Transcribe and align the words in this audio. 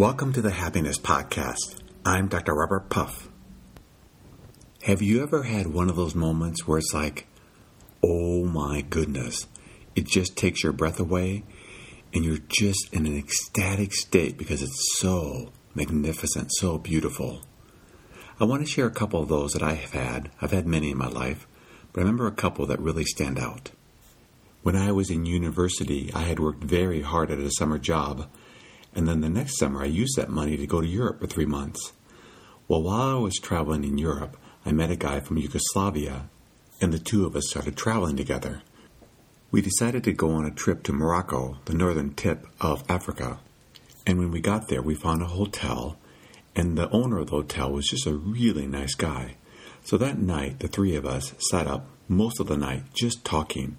Welcome 0.00 0.32
to 0.32 0.40
the 0.40 0.52
Happiness 0.52 0.98
Podcast. 0.98 1.76
I'm 2.06 2.28
Dr. 2.28 2.54
Robert 2.54 2.88
Puff. 2.88 3.28
Have 4.84 5.02
you 5.02 5.22
ever 5.22 5.42
had 5.42 5.66
one 5.66 5.90
of 5.90 5.96
those 5.96 6.14
moments 6.14 6.66
where 6.66 6.78
it's 6.78 6.94
like, 6.94 7.26
oh 8.02 8.46
my 8.46 8.80
goodness, 8.80 9.46
it 9.94 10.06
just 10.06 10.38
takes 10.38 10.62
your 10.62 10.72
breath 10.72 10.98
away 11.00 11.44
and 12.14 12.24
you're 12.24 12.38
just 12.48 12.88
in 12.94 13.04
an 13.04 13.14
ecstatic 13.14 13.92
state 13.92 14.38
because 14.38 14.62
it's 14.62 14.98
so 14.98 15.52
magnificent, 15.74 16.50
so 16.54 16.78
beautiful? 16.78 17.42
I 18.40 18.44
want 18.44 18.64
to 18.64 18.72
share 18.72 18.86
a 18.86 18.90
couple 18.90 19.22
of 19.22 19.28
those 19.28 19.52
that 19.52 19.62
I 19.62 19.74
have 19.74 19.92
had. 19.92 20.30
I've 20.40 20.52
had 20.52 20.66
many 20.66 20.92
in 20.92 20.96
my 20.96 21.08
life, 21.08 21.46
but 21.92 22.00
I 22.00 22.04
remember 22.04 22.26
a 22.26 22.32
couple 22.32 22.64
that 22.64 22.80
really 22.80 23.04
stand 23.04 23.38
out. 23.38 23.72
When 24.62 24.76
I 24.76 24.92
was 24.92 25.10
in 25.10 25.26
university, 25.26 26.10
I 26.14 26.22
had 26.22 26.40
worked 26.40 26.64
very 26.64 27.02
hard 27.02 27.30
at 27.30 27.38
a 27.38 27.50
summer 27.50 27.76
job 27.76 28.30
and 28.94 29.06
then 29.06 29.20
the 29.20 29.28
next 29.28 29.58
summer, 29.58 29.82
I 29.82 29.86
used 29.86 30.16
that 30.16 30.28
money 30.28 30.56
to 30.56 30.66
go 30.66 30.80
to 30.80 30.86
Europe 30.86 31.20
for 31.20 31.26
three 31.26 31.46
months. 31.46 31.92
Well, 32.66 32.82
while 32.82 33.16
I 33.16 33.20
was 33.20 33.36
traveling 33.36 33.84
in 33.84 33.98
Europe, 33.98 34.36
I 34.64 34.72
met 34.72 34.90
a 34.90 34.96
guy 34.96 35.20
from 35.20 35.38
Yugoslavia, 35.38 36.28
and 36.80 36.92
the 36.92 36.98
two 36.98 37.26
of 37.26 37.36
us 37.36 37.48
started 37.48 37.76
traveling 37.76 38.16
together. 38.16 38.62
We 39.50 39.62
decided 39.62 40.04
to 40.04 40.12
go 40.12 40.30
on 40.30 40.44
a 40.44 40.50
trip 40.50 40.82
to 40.84 40.92
Morocco, 40.92 41.58
the 41.64 41.74
northern 41.74 42.14
tip 42.14 42.46
of 42.60 42.84
Africa. 42.88 43.40
And 44.06 44.18
when 44.18 44.30
we 44.30 44.40
got 44.40 44.68
there, 44.68 44.82
we 44.82 44.94
found 44.94 45.22
a 45.22 45.26
hotel, 45.26 45.98
and 46.54 46.76
the 46.76 46.90
owner 46.90 47.18
of 47.18 47.26
the 47.26 47.36
hotel 47.36 47.72
was 47.72 47.88
just 47.88 48.06
a 48.06 48.14
really 48.14 48.66
nice 48.66 48.94
guy. 48.94 49.36
So 49.84 49.96
that 49.96 50.18
night, 50.18 50.60
the 50.60 50.68
three 50.68 50.94
of 50.94 51.06
us 51.06 51.34
sat 51.50 51.66
up 51.66 51.86
most 52.08 52.40
of 52.40 52.48
the 52.48 52.56
night 52.56 52.84
just 52.94 53.24
talking. 53.24 53.78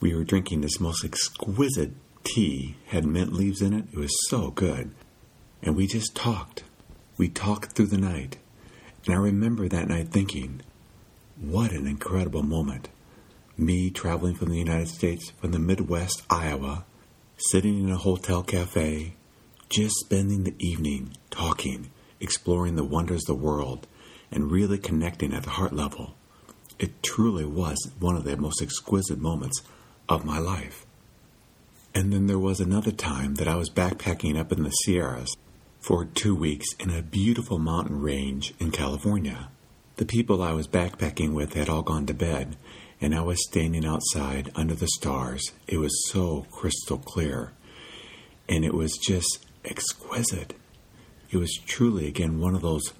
We 0.00 0.14
were 0.14 0.24
drinking 0.24 0.60
this 0.60 0.80
most 0.80 1.04
exquisite 1.04 1.92
tea 2.24 2.76
had 2.86 3.04
mint 3.04 3.32
leaves 3.32 3.62
in 3.62 3.72
it. 3.72 3.84
It 3.92 3.98
was 3.98 4.14
so 4.28 4.50
good. 4.50 4.94
And 5.62 5.76
we 5.76 5.86
just 5.86 6.14
talked. 6.14 6.64
We 7.16 7.28
talked 7.28 7.72
through 7.72 7.86
the 7.86 7.98
night. 7.98 8.38
And 9.06 9.14
I 9.14 9.18
remember 9.18 9.68
that 9.68 9.88
night 9.88 10.08
thinking, 10.08 10.62
what 11.40 11.72
an 11.72 11.86
incredible 11.86 12.42
moment. 12.42 12.88
Me 13.56 13.90
traveling 13.90 14.34
from 14.34 14.48
the 14.48 14.58
United 14.58 14.88
States, 14.88 15.30
from 15.40 15.52
the 15.52 15.58
Midwest, 15.58 16.22
Iowa, 16.28 16.84
sitting 17.50 17.84
in 17.84 17.90
a 17.90 17.96
hotel 17.96 18.42
cafe, 18.42 19.14
just 19.68 19.94
spending 19.96 20.44
the 20.44 20.56
evening 20.58 21.16
talking, 21.30 21.90
exploring 22.20 22.76
the 22.76 22.84
wonders 22.84 23.22
of 23.22 23.26
the 23.26 23.44
world, 23.44 23.86
and 24.30 24.50
really 24.50 24.78
connecting 24.78 25.32
at 25.32 25.44
the 25.44 25.50
heart 25.50 25.72
level. 25.72 26.14
It 26.78 27.02
truly 27.02 27.44
was 27.44 27.76
one 27.98 28.16
of 28.16 28.24
the 28.24 28.36
most 28.36 28.60
exquisite 28.60 29.18
moments 29.18 29.62
of 30.08 30.24
my 30.24 30.38
life. 30.38 30.83
And 31.94 32.12
then 32.12 32.26
there 32.26 32.38
was 32.38 32.58
another 32.58 32.90
time 32.90 33.36
that 33.36 33.46
I 33.46 33.54
was 33.54 33.70
backpacking 33.70 34.36
up 34.36 34.50
in 34.50 34.64
the 34.64 34.70
Sierras 34.70 35.36
for 35.78 36.04
two 36.04 36.34
weeks 36.34 36.66
in 36.80 36.90
a 36.90 37.02
beautiful 37.02 37.58
mountain 37.58 38.00
range 38.00 38.52
in 38.58 38.72
California. 38.72 39.48
The 39.96 40.04
people 40.04 40.42
I 40.42 40.52
was 40.52 40.66
backpacking 40.66 41.34
with 41.34 41.52
had 41.54 41.68
all 41.68 41.82
gone 41.82 42.06
to 42.06 42.14
bed, 42.14 42.56
and 43.00 43.14
I 43.14 43.20
was 43.20 43.46
standing 43.48 43.86
outside 43.86 44.50
under 44.56 44.74
the 44.74 44.88
stars. 44.88 45.52
It 45.68 45.78
was 45.78 46.10
so 46.10 46.46
crystal 46.50 46.98
clear, 46.98 47.52
and 48.48 48.64
it 48.64 48.74
was 48.74 48.96
just 48.96 49.46
exquisite. 49.64 50.54
It 51.30 51.36
was 51.36 51.56
truly, 51.64 52.08
again, 52.08 52.40
one 52.40 52.56
of 52.56 52.62
those 52.62 52.92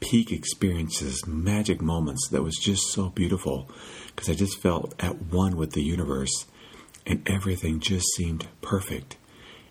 peak 0.00 0.32
experiences, 0.32 1.26
magic 1.26 1.82
moments 1.82 2.28
that 2.30 2.42
was 2.42 2.56
just 2.56 2.90
so 2.90 3.10
beautiful 3.10 3.68
because 4.06 4.30
I 4.30 4.34
just 4.34 4.58
felt 4.60 4.94
at 4.98 5.20
one 5.22 5.56
with 5.56 5.72
the 5.72 5.82
universe 5.82 6.46
and 7.06 7.28
everything 7.28 7.80
just 7.80 8.06
seemed 8.16 8.48
perfect, 8.60 9.16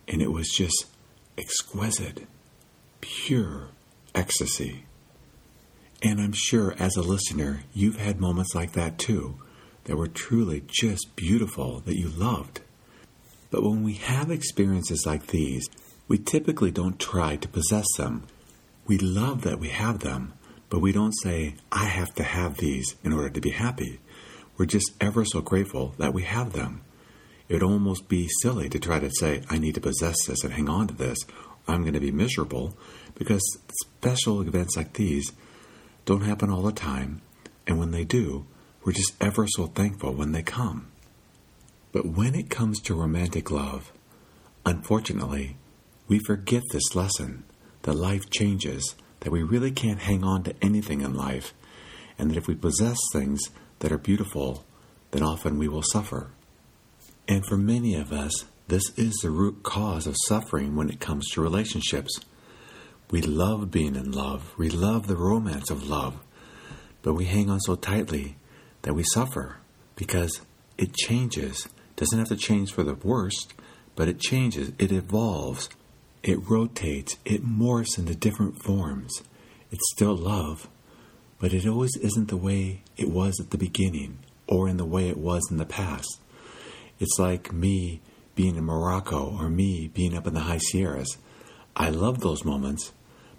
and 0.08 0.22
it 0.22 0.32
was 0.32 0.50
just 0.50 0.86
exquisite, 1.38 2.28
pure 3.00 3.70
ecstasy. 4.14 4.86
And 6.04 6.20
I'm 6.20 6.34
sure 6.34 6.76
as 6.80 6.96
a 6.96 7.02
listener, 7.02 7.64
you've 7.74 7.98
had 7.98 8.20
moments 8.20 8.56
like 8.56 8.74
that 8.74 8.98
too, 8.98 9.38
that 9.86 9.98
were 9.98 10.08
truly 10.08 10.64
just 10.68 11.16
beautiful, 11.16 11.80
that 11.82 11.98
you 11.98 12.10
loved. 12.10 12.62
But 13.52 13.64
when 13.64 13.84
we 13.84 13.94
have 13.94 14.32
experiences 14.32 15.04
like 15.06 15.28
these, 15.28 15.70
we 16.08 16.18
typically 16.18 16.72
don't 16.72 17.00
try 17.00 17.36
to 17.36 17.48
possess 17.48 17.86
them. 17.98 18.28
We 18.88 18.98
love 18.98 19.44
that 19.44 19.60
we 19.60 19.70
have 19.70 20.00
them, 20.00 20.34
but 20.70 20.80
we 20.80 20.92
don't 20.92 21.14
say, 21.22 21.56
I 21.72 21.86
have 21.86 22.14
to 22.16 22.24
have 22.24 22.58
these 22.58 22.96
in 23.04 23.14
order 23.14 23.30
to 23.30 23.42
be 23.42 23.52
happy. 23.52 24.00
We're 24.58 24.66
just 24.66 24.92
ever 25.00 25.24
so 25.26 25.42
grateful 25.42 25.94
that 25.98 26.14
we 26.14 26.24
have 26.24 26.54
them. 26.54 26.82
It 27.52 27.56
would 27.56 27.64
almost 27.64 28.08
be 28.08 28.30
silly 28.42 28.70
to 28.70 28.80
try 28.80 29.02
to 29.02 29.12
say, 29.20 29.44
I 29.50 29.58
need 29.58 29.76
to 29.76 29.82
possess 29.82 30.16
this 30.26 30.42
and 30.46 30.54
hang 30.54 30.70
on 30.70 30.88
to 30.88 30.94
this. 30.94 31.18
I'm 31.68 31.82
going 31.82 31.96
to 31.96 32.00
be 32.00 32.10
miserable 32.10 32.78
because 33.14 33.42
special 33.84 34.40
events 34.40 34.78
like 34.78 34.94
these 34.94 35.34
don't 36.06 36.22
happen 36.22 36.50
all 36.50 36.62
the 36.62 36.72
time. 36.72 37.22
And 37.68 37.78
when 37.78 37.92
they 37.92 38.06
do, 38.06 38.46
we're 38.86 38.94
just 38.94 39.22
ever 39.22 39.48
so 39.50 39.66
thankful 39.66 40.14
when 40.14 40.32
they 40.32 40.44
come. 40.44 40.94
But 41.92 42.06
when 42.06 42.36
it 42.36 42.50
comes 42.50 42.80
to 42.84 42.96
romantic 42.96 43.52
love, 43.52 43.92
unfortunately, 44.66 45.58
we 46.08 46.20
forget 46.20 46.64
this 46.72 46.96
lesson 46.96 47.44
that 47.82 47.96
life 47.96 48.30
changes, 48.30 48.96
that 49.20 49.32
we 49.32 49.44
really 49.44 49.72
can't 49.72 50.00
hang 50.00 50.24
on 50.24 50.44
to 50.44 50.56
anything 50.62 51.02
in 51.02 51.16
life, 51.16 51.54
and 52.18 52.32
that 52.32 52.38
if 52.38 52.48
we 52.48 52.56
possess 52.56 52.98
things 53.12 53.42
that 53.80 53.92
are 53.92 53.98
beautiful, 53.98 54.64
then 55.12 55.22
often 55.22 55.58
we 55.58 55.68
will 55.68 55.84
suffer. 55.84 56.32
And 57.32 57.46
for 57.46 57.56
many 57.56 57.96
of 57.96 58.12
us, 58.12 58.44
this 58.68 58.84
is 58.98 59.14
the 59.22 59.30
root 59.30 59.64
cause 59.64 60.06
of 60.06 60.18
suffering 60.28 60.76
when 60.76 60.90
it 60.90 61.00
comes 61.00 61.30
to 61.30 61.42
relationships. 61.42 62.20
We 63.10 63.22
love 63.22 63.72
being 63.72 63.96
in 63.96 64.12
love, 64.12 64.54
we 64.58 64.70
love 64.70 65.08
the 65.08 65.16
romance 65.16 65.70
of 65.70 65.88
love, 65.88 66.20
but 67.02 67.14
we 67.14 67.24
hang 67.24 67.50
on 67.50 67.62
so 67.62 67.76
tightly 67.76 68.36
that 68.82 68.96
we 68.96 69.06
suffer 69.14 69.60
because 69.96 70.42
it 70.78 70.94
changes. 70.94 71.70
Doesn't 71.96 72.20
have 72.20 72.28
to 72.28 72.36
change 72.36 72.74
for 72.74 72.84
the 72.84 72.96
worst, 72.96 73.54
but 73.96 74.10
it 74.10 74.20
changes, 74.20 74.74
it 74.78 74.92
evolves, 74.92 75.70
it 76.24 76.50
rotates, 76.50 77.16
it 77.24 77.46
morphs 77.46 77.98
into 77.98 78.14
different 78.14 78.62
forms. 78.62 79.24
It's 79.72 79.90
still 79.94 80.18
love, 80.18 80.68
but 81.40 81.54
it 81.54 81.66
always 81.66 81.96
isn't 81.96 82.28
the 82.28 82.36
way 82.36 82.82
it 82.98 83.10
was 83.10 83.40
at 83.40 83.52
the 83.52 83.58
beginning 83.58 84.20
or 84.48 84.68
in 84.68 84.76
the 84.76 84.84
way 84.84 85.08
it 85.08 85.18
was 85.18 85.50
in 85.50 85.56
the 85.56 85.66
past. 85.66 86.21
It's 87.02 87.18
like 87.18 87.52
me 87.52 88.00
being 88.36 88.56
in 88.56 88.64
Morocco 88.64 89.36
or 89.36 89.50
me 89.50 89.88
being 89.88 90.16
up 90.16 90.28
in 90.28 90.36
the 90.36 90.42
high 90.42 90.60
Sierras. 90.60 91.18
I 91.76 91.90
love 91.90 92.20
those 92.20 92.46
moments, 92.46 92.92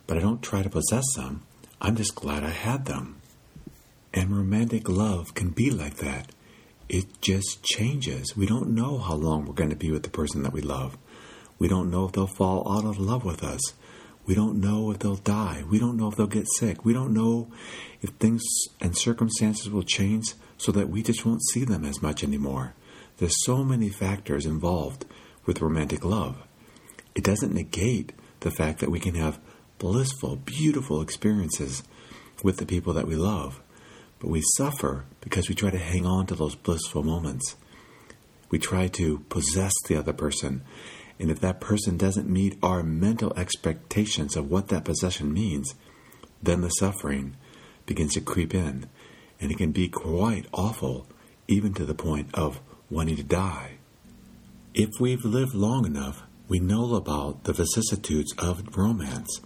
but 0.09 0.17
I 0.17 0.21
don't 0.21 0.43
try 0.43 0.65
to 0.65 0.69
possess 0.69 1.05
them. 1.15 1.45
I'm 1.81 1.95
just 1.95 2.17
glad 2.17 2.43
I 2.43 2.51
had 2.51 2.87
them. 2.87 3.21
And 4.13 4.37
romantic 4.37 4.89
love 4.89 5.35
can 5.35 5.51
be 5.51 5.71
like 5.71 5.99
that. 5.99 6.33
It 6.89 7.21
just 7.21 7.63
changes. 7.63 8.37
We 8.37 8.47
don't 8.47 8.71
know 8.71 8.99
how 8.99 9.15
long 9.15 9.47
we're 9.47 9.55
going 9.55 9.71
to 9.71 9.77
be 9.77 9.93
with 9.93 10.03
the 10.03 10.11
person 10.11 10.43
that 10.43 10.53
we 10.53 10.61
love. 10.61 10.99
We 11.61 11.69
don't 11.69 11.89
know 11.89 12.07
if 12.07 12.13
they'll 12.13 12.27
fall 12.27 12.69
out 12.69 12.85
of 12.85 12.99
love 12.99 13.25
with 13.25 13.45
us. 13.45 13.61
We 14.27 14.35
don't 14.35 14.61
know 14.61 14.91
if 14.91 14.99
they'll 14.99 15.15
die. 15.15 15.63
We 15.71 15.79
don't 15.79 15.97
know 15.97 16.09
if 16.09 16.17
they'll 16.17 16.27
get 16.27 16.49
sick. 16.59 16.85
We 16.85 16.95
don't 16.95 17.15
know 17.15 17.47
if 18.01 18.11
things 18.11 18.43
and 18.81 18.99
circumstances 18.99 19.71
will 19.71 19.85
change 19.85 20.35
so 20.59 20.73
that 20.73 20.89
we 20.89 21.05
just 21.05 21.25
won't 21.25 21.45
see 21.45 21.63
them 21.65 21.85
as 21.85 22.03
much 22.03 22.25
anymore. 22.25 22.75
There's 23.23 23.45
so 23.45 23.63
many 23.63 23.89
factors 23.89 24.47
involved 24.47 25.05
with 25.47 25.61
romantic 25.61 26.05
love. 26.05 26.43
It 27.15 27.23
doesn't 27.23 27.55
negate 27.55 28.11
the 28.41 28.51
fact 28.51 28.81
that 28.81 28.91
we 28.91 28.99
can 28.99 29.15
have 29.15 29.39
blissful, 29.79 30.35
beautiful 30.35 31.01
experiences 31.01 31.85
with 32.43 32.57
the 32.57 32.67
people 32.67 32.93
that 32.95 33.07
we 33.07 33.15
love, 33.15 33.63
but 34.19 34.29
we 34.29 34.43
suffer 34.57 35.05
because 35.21 35.49
we 35.49 35.55
try 35.55 35.71
to 35.71 35.79
hang 35.79 36.05
on 36.05 36.27
to 36.27 36.35
those 36.35 36.57
blissful 36.57 37.05
moments. 37.05 37.55
We 38.51 38.59
try 38.59 38.89
to 38.89 39.21
possess 39.29 39.73
the 39.87 39.95
other 39.95 40.13
person, 40.13 40.63
and 41.21 41.31
if 41.31 41.39
that 41.43 41.61
person 41.61 41.97
doesn't 41.97 42.29
meet 42.29 42.59
our 42.61 42.83
mental 42.83 43.33
expectations 43.37 44.35
of 44.35 44.51
what 44.51 44.67
that 44.71 44.85
possession 44.85 45.33
means, 45.33 45.77
then 46.43 46.61
the 46.61 46.71
suffering 46.71 47.37
begins 47.87 48.15
to 48.15 48.21
creep 48.21 48.53
in, 48.53 48.87
and 49.41 49.53
it 49.53 49.59
can 49.59 49.71
be 49.71 49.89
quite 49.89 50.47
awful, 50.53 51.07
even 51.47 51.73
to 51.75 51.85
the 51.85 51.95
point 51.95 52.29
of 52.35 52.61
wanting 52.93 53.17
to 53.17 53.23
die. 53.23 53.73
If 54.75 54.91
we've 55.01 55.25
lived 55.25 55.55
long 55.55 55.87
enough, 55.87 56.23
we 56.49 56.61
know 56.61 56.95
about 56.95 57.45
the 57.45 57.53
vicissitudes 57.53 58.33
of 58.39 58.77
romance. 58.77 59.41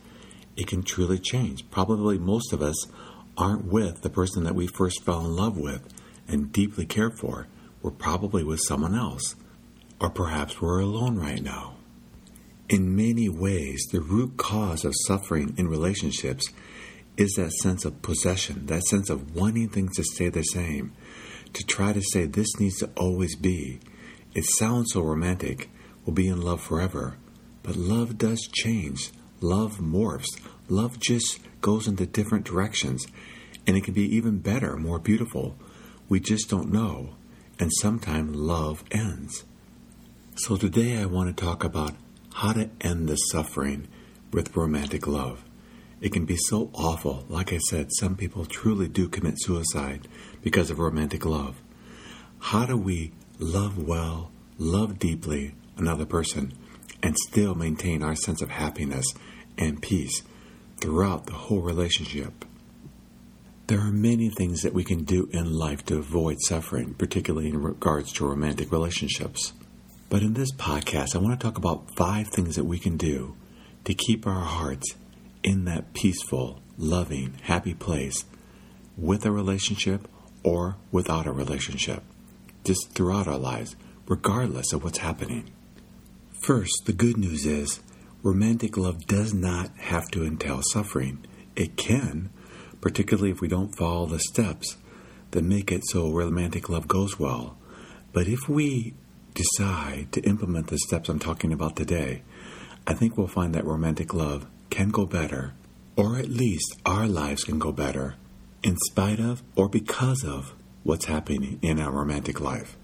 It 0.57 0.67
can 0.67 0.83
truly 0.83 1.19
change. 1.19 1.71
Probably 1.71 2.19
most 2.19 2.53
of 2.53 2.61
us 2.61 2.87
aren't 3.39 3.67
with 3.67 4.03
the 4.03 4.11
person 4.11 4.45
that 4.45 4.55
we 4.55 4.67
first 4.67 5.05
fell 5.05 5.21
in 5.21 5.37
love 5.37 5.57
with 5.57 5.87
and 6.27 6.53
deeply 6.53 6.87
cared 6.87 7.19
for. 7.19 7.47
We're 7.83 7.93
probably 7.93 8.43
with 8.43 8.61
someone 8.67 8.95
else. 8.95 9.37
Or 10.01 10.11
perhaps 10.11 10.61
we're 10.61 10.81
alone 10.81 11.17
right 11.17 11.43
now. 11.43 11.77
In 12.69 12.97
many 12.97 13.29
ways, 13.29 13.87
the 13.93 14.01
root 14.01 14.37
cause 14.37 14.85
of 14.85 14.93
suffering 15.07 15.55
in 15.57 15.69
relationships 15.69 16.53
is 17.17 17.33
that 17.37 17.53
sense 17.53 17.85
of 17.85 18.03
possession, 18.03 18.67
that 18.67 18.83
sense 18.85 19.09
of 19.09 19.37
wanting 19.37 19.69
things 19.69 19.95
to 19.97 20.05
stay 20.05 20.29
the 20.29 20.43
same, 20.43 20.93
to 21.53 21.65
try 21.65 21.93
to 21.93 22.03
say 22.03 22.25
this 22.25 22.59
needs 22.59 22.79
to 22.79 22.91
always 22.97 23.37
be. 23.37 23.81
It 24.35 24.45
sounds 24.45 24.93
so 24.93 25.01
romantic. 25.01 25.71
We'll 26.05 26.15
be 26.15 26.29
in 26.29 26.41
love 26.41 26.61
forever. 26.61 27.17
But 27.63 27.77
love 27.77 28.19
does 28.19 28.49
change. 28.53 29.11
Love 29.41 29.79
morphs. 29.79 30.29
Love 30.69 31.01
just 31.01 31.41
goes 31.61 31.87
into 31.89 32.07
different 32.07 32.45
directions. 32.45 33.07
And 33.67 33.77
it 33.77 33.85
can 33.85 33.95
be 33.95 34.15
even 34.15 34.39
better, 34.39 34.77
more 34.77 34.99
beautiful. 34.99 35.57
We 36.09 36.21
just 36.21 36.49
don't 36.49 36.73
know. 36.73 37.15
And 37.59 37.73
sometimes 37.81 38.37
love 38.37 38.85
ends. 38.91 39.45
So 40.37 40.57
today 40.57 40.99
I 40.99 41.07
want 41.07 41.35
to 41.35 41.45
talk 41.45 41.65
about 41.65 41.95
how 42.35 42.53
to 42.53 42.69
end 42.83 43.09
the 43.09 43.17
suffering 43.17 43.89
with 44.33 44.55
romantic 44.55 45.07
love. 45.07 45.43
It 46.01 46.13
can 46.13 46.27
be 46.27 46.37
so 46.37 46.71
awful. 46.75 47.25
Like 47.29 47.55
I 47.55 47.59
said, 47.59 47.89
some 47.99 48.17
people 48.17 48.45
truly 48.45 48.87
do 48.87 49.09
commit 49.09 49.37
suicide 49.39 50.07
because 50.47 50.71
of 50.71 50.79
romantic 50.79 51.27
love. 51.27 51.61
How 52.39 52.67
do 52.67 52.77
we 52.77 53.11
love 53.41 53.77
well, 53.77 54.31
love 54.59 54.97
deeply 54.97 55.57
another 55.77 56.07
person, 56.07 56.53
and 57.03 57.17
still 57.19 57.57
maintain 57.57 58.01
our 58.01 58.15
sense 58.15 58.41
of 58.41 58.51
happiness 58.51 59.05
and 59.59 59.83
peace 59.83 60.23
throughout 60.77 61.27
the 61.27 61.33
whole 61.33 61.63
relationship? 61.63 62.45
There 63.67 63.81
are 63.81 63.91
many 63.91 64.31
things 64.31 64.63
that 64.63 64.73
we 64.73 64.85
can 64.85 65.03
do 65.03 65.29
in 65.33 65.53
life 65.53 65.85
to 65.87 65.99
avoid 65.99 66.37
suffering, 66.43 66.95
particularly 66.95 67.49
in 67.49 67.61
regards 67.61 68.13
to 68.13 68.29
romantic 68.29 68.71
relationships. 68.71 69.53
But 70.09 70.23
in 70.23 70.35
this 70.35 70.53
podcast, 70.53 71.17
I 71.17 71.19
want 71.19 71.41
to 71.41 71.45
talk 71.45 71.59
about 71.59 71.97
five 71.97 72.29
things 72.29 72.55
that 72.55 72.67
we 72.67 72.79
can 72.79 72.97
do 72.97 73.35
to 73.85 73.95
keep 73.95 74.29
our 74.29 74.45
hearts 74.45 74.95
in 75.43 75.65
that 75.65 75.93
peaceful, 75.93 76.63
loving, 76.79 77.35
happy 77.43 77.75
place 77.75 78.25
with 78.97 79.27
a 79.27 79.33
relationship 79.33 80.07
or 80.47 80.77
without 80.93 81.27
a 81.27 81.33
relationship, 81.33 82.05
just 82.63 82.93
throughout 82.93 83.27
our 83.27 83.37
lives, 83.37 83.75
regardless 84.07 84.73
of 84.73 84.85
what's 84.85 84.99
happening. 84.99 85.51
First, 86.41 86.85
the 86.85 86.93
good 86.93 87.17
news 87.17 87.45
is 87.45 87.81
romantic 88.23 88.77
love 88.77 89.07
does 89.07 89.35
not 89.35 89.77
have 89.77 90.09
to 90.13 90.25
entail 90.25 90.63
suffering. 90.63 91.27
It 91.57 91.77
can, 91.77 92.31
particularly 92.81 93.33
if 93.33 93.41
we 93.41 93.49
don't 93.49 93.77
follow 93.77 94.07
the 94.07 94.21
steps 94.21 94.77
that 95.33 95.43
make 95.43 95.73
it 95.73 95.83
so 95.85 96.13
romantic 96.13 96.69
love 96.69 96.87
goes 96.87 97.19
well. 97.19 97.59
But 98.13 98.29
if 98.29 98.49
we 98.49 98.95
decide 99.35 100.13
to 100.13 100.21
implement 100.21 100.69
the 100.69 100.79
steps 100.79 101.09
I'm 101.09 101.19
talking 101.19 101.53
about 101.53 101.75
today, 101.75 102.23
I 102.87 102.95
think 102.95 103.19
we'll 103.19 103.27
find 103.27 103.53
that 103.57 103.65
romantic 103.65 104.15
love 104.15 104.47
can 104.71 104.91
go 104.91 105.07
better, 105.07 105.55
or 105.97 106.19
at 106.19 106.29
least 106.29 106.77
our 106.87 107.09
lives 107.09 107.43
can 107.43 107.59
go 107.59 107.73
better, 107.73 108.15
in 108.67 108.77
spite 108.89 109.21
of 109.21 109.45
or 109.55 109.69
because 109.69 110.25
of 110.25 110.53
what's 110.83 111.05
happening 111.05 111.57
in 111.63 111.79
our 111.79 111.93
romantic 111.93 112.41
life. 112.41 112.77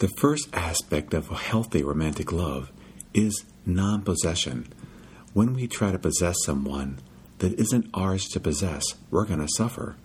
The 0.00 0.08
first 0.18 0.50
aspect 0.52 1.14
of 1.14 1.30
a 1.30 1.34
healthy 1.34 1.82
romantic 1.82 2.30
love 2.30 2.70
is 3.14 3.46
non 3.64 4.02
possession. 4.02 4.70
When 5.32 5.54
we 5.54 5.66
try 5.66 5.92
to 5.92 5.98
possess 5.98 6.36
someone 6.44 7.00
that 7.38 7.58
isn't 7.58 7.88
ours 7.94 8.26
to 8.32 8.38
possess, 8.38 8.84
we're 9.10 9.24
going 9.24 9.40
to 9.40 9.48
suffer. 9.56 9.96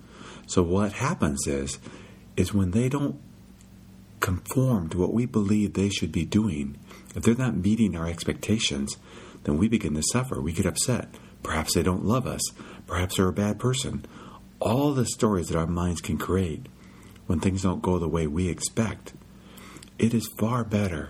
So 0.47 0.63
what 0.63 0.93
happens 0.93 1.47
is 1.47 1.79
is 2.37 2.53
when 2.53 2.71
they 2.71 2.87
don't 2.87 3.19
conform 4.21 4.87
to 4.87 4.97
what 4.97 5.13
we 5.13 5.25
believe 5.25 5.73
they 5.73 5.89
should 5.89 6.13
be 6.13 6.23
doing, 6.23 6.77
if 7.13 7.23
they're 7.23 7.35
not 7.35 7.57
meeting 7.57 7.97
our 7.97 8.07
expectations, 8.07 8.95
then 9.43 9.57
we 9.57 9.67
begin 9.67 9.95
to 9.95 10.03
suffer. 10.13 10.39
We 10.39 10.53
get 10.53 10.65
upset. 10.65 11.09
Perhaps 11.43 11.75
they 11.75 11.83
don't 11.83 12.05
love 12.05 12.25
us. 12.25 12.41
Perhaps 12.87 13.17
they're 13.17 13.27
a 13.27 13.33
bad 13.33 13.59
person. 13.59 14.05
All 14.65 14.93
the 14.93 15.05
stories 15.05 15.49
that 15.49 15.57
our 15.57 15.67
minds 15.67 15.99
can 15.99 16.17
create 16.17 16.67
when 17.27 17.41
things 17.41 17.63
don't 17.63 17.81
go 17.81 17.99
the 17.99 18.07
way 18.07 18.27
we 18.27 18.47
expect. 18.47 19.11
It 19.99 20.13
is 20.13 20.31
far 20.39 20.63
better 20.63 21.09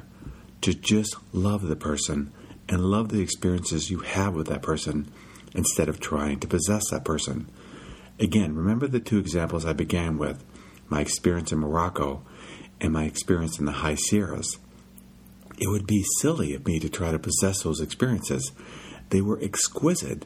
to 0.61 0.73
just 0.73 1.15
love 1.31 1.61
the 1.61 1.75
person 1.75 2.33
and 2.67 2.83
love 2.83 3.09
the 3.09 3.21
experiences 3.21 3.91
you 3.91 3.99
have 3.99 4.33
with 4.33 4.47
that 4.47 4.63
person 4.63 5.07
instead 5.53 5.87
of 5.87 5.99
trying 5.99 6.39
to 6.39 6.47
possess 6.47 6.89
that 6.89 7.05
person. 7.05 7.47
Again, 8.19 8.55
remember 8.55 8.87
the 8.87 8.99
two 8.99 9.19
examples 9.19 9.67
I 9.67 9.73
began 9.73 10.17
with 10.17 10.43
my 10.89 11.01
experience 11.01 11.51
in 11.51 11.59
Morocco 11.59 12.23
and 12.81 12.91
my 12.91 13.03
experience 13.03 13.59
in 13.59 13.65
the 13.65 13.71
High 13.71 13.95
Sierras. 13.95 14.57
It 15.59 15.69
would 15.69 15.85
be 15.85 16.03
silly 16.17 16.55
of 16.55 16.65
me 16.65 16.79
to 16.79 16.89
try 16.89 17.11
to 17.11 17.19
possess 17.19 17.61
those 17.61 17.81
experiences. 17.81 18.51
They 19.11 19.21
were 19.21 19.39
exquisite, 19.43 20.25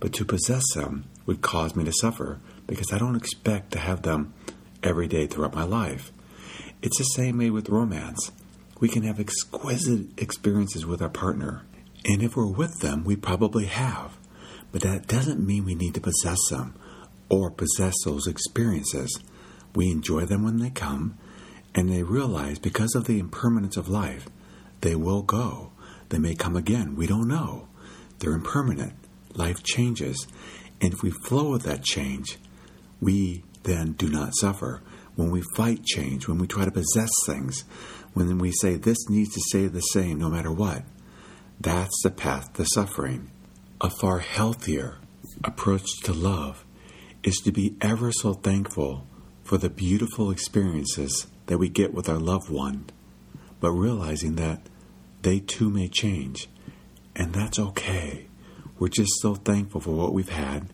but 0.00 0.14
to 0.14 0.24
possess 0.24 0.64
them 0.74 1.04
would 1.26 1.42
cause 1.42 1.76
me 1.76 1.84
to 1.84 1.92
suffer 1.92 2.40
because 2.66 2.92
I 2.92 2.98
don't 2.98 3.16
expect 3.16 3.72
to 3.72 3.78
have 3.78 4.02
them 4.02 4.34
every 4.82 5.06
day 5.06 5.26
throughout 5.26 5.54
my 5.54 5.64
life. 5.64 6.12
It's 6.82 6.98
the 6.98 7.04
same 7.04 7.38
way 7.38 7.50
with 7.50 7.68
romance. 7.68 8.32
We 8.80 8.88
can 8.88 9.04
have 9.04 9.20
exquisite 9.20 10.18
experiences 10.20 10.84
with 10.84 11.00
our 11.00 11.08
partner, 11.08 11.62
and 12.04 12.22
if 12.22 12.36
we're 12.36 12.50
with 12.50 12.80
them, 12.80 13.04
we 13.04 13.14
probably 13.14 13.66
have. 13.66 14.16
But 14.72 14.82
that 14.82 15.06
doesn't 15.06 15.44
mean 15.46 15.64
we 15.64 15.74
need 15.74 15.94
to 15.94 16.00
possess 16.00 16.38
them 16.50 16.74
or 17.28 17.50
possess 17.50 17.94
those 18.04 18.26
experiences. 18.26 19.20
We 19.74 19.90
enjoy 19.90 20.26
them 20.26 20.42
when 20.42 20.58
they 20.58 20.70
come, 20.70 21.16
and 21.74 21.88
they 21.88 22.02
realize 22.02 22.58
because 22.58 22.94
of 22.94 23.04
the 23.04 23.18
impermanence 23.18 23.76
of 23.76 23.88
life, 23.88 24.28
they 24.80 24.94
will 24.96 25.22
go. 25.22 25.72
They 26.08 26.18
may 26.18 26.34
come 26.34 26.56
again. 26.56 26.96
We 26.96 27.06
don't 27.06 27.28
know. 27.28 27.68
They're 28.18 28.34
impermanent. 28.34 28.94
Life 29.34 29.62
changes. 29.62 30.26
And 30.80 30.92
if 30.92 31.02
we 31.02 31.10
flow 31.10 31.50
with 31.50 31.62
that 31.62 31.84
change, 31.84 32.38
we 33.02 33.42
then 33.64 33.92
do 33.92 34.08
not 34.08 34.34
suffer. 34.36 34.80
When 35.16 35.30
we 35.30 35.42
fight 35.56 35.84
change, 35.84 36.26
when 36.26 36.38
we 36.38 36.46
try 36.46 36.64
to 36.64 36.70
possess 36.70 37.10
things, 37.26 37.64
when 38.14 38.38
we 38.38 38.52
say 38.52 38.76
this 38.76 39.10
needs 39.10 39.34
to 39.34 39.40
stay 39.40 39.66
the 39.66 39.80
same 39.80 40.18
no 40.18 40.30
matter 40.30 40.50
what, 40.50 40.84
that's 41.60 42.02
the 42.02 42.10
path 42.10 42.52
to 42.54 42.64
suffering. 42.64 43.30
A 43.80 43.90
far 43.90 44.20
healthier 44.20 44.98
approach 45.44 45.86
to 46.04 46.12
love 46.12 46.64
is 47.22 47.36
to 47.38 47.52
be 47.52 47.76
ever 47.80 48.12
so 48.12 48.32
thankful 48.32 49.06
for 49.42 49.58
the 49.58 49.70
beautiful 49.70 50.30
experiences 50.30 51.26
that 51.46 51.58
we 51.58 51.68
get 51.68 51.92
with 51.92 52.08
our 52.08 52.18
loved 52.18 52.48
one, 52.48 52.86
but 53.60 53.72
realizing 53.72 54.36
that 54.36 54.62
they 55.22 55.40
too 55.40 55.68
may 55.68 55.88
change, 55.88 56.48
and 57.16 57.32
that's 57.34 57.58
okay. 57.58 58.28
We're 58.78 58.88
just 58.88 59.20
so 59.20 59.34
thankful 59.34 59.80
for 59.80 59.90
what 59.90 60.14
we've 60.14 60.28
had, 60.28 60.68